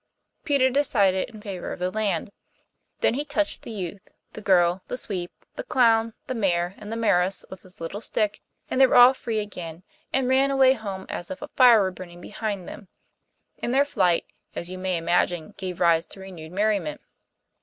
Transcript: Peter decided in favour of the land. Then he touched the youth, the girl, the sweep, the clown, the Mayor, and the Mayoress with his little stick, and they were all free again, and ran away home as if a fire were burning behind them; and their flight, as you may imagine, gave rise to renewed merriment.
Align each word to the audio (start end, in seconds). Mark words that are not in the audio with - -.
Peter 0.43 0.71
decided 0.71 1.29
in 1.29 1.39
favour 1.39 1.71
of 1.71 1.77
the 1.77 1.91
land. 1.91 2.31
Then 3.01 3.13
he 3.13 3.23
touched 3.23 3.61
the 3.61 3.69
youth, 3.69 4.01
the 4.33 4.41
girl, 4.41 4.81
the 4.87 4.97
sweep, 4.97 5.29
the 5.53 5.63
clown, 5.63 6.15
the 6.25 6.33
Mayor, 6.33 6.73
and 6.79 6.91
the 6.91 6.95
Mayoress 6.97 7.45
with 7.51 7.61
his 7.61 7.79
little 7.79 8.01
stick, 8.01 8.41
and 8.67 8.81
they 8.81 8.87
were 8.87 8.95
all 8.95 9.13
free 9.13 9.37
again, 9.37 9.83
and 10.11 10.27
ran 10.27 10.49
away 10.49 10.73
home 10.73 11.05
as 11.07 11.29
if 11.29 11.43
a 11.43 11.49
fire 11.49 11.81
were 11.81 11.91
burning 11.91 12.19
behind 12.19 12.67
them; 12.67 12.87
and 13.61 13.75
their 13.75 13.85
flight, 13.85 14.25
as 14.55 14.71
you 14.71 14.79
may 14.79 14.97
imagine, 14.97 15.53
gave 15.55 15.79
rise 15.79 16.07
to 16.07 16.19
renewed 16.19 16.51
merriment. 16.51 17.01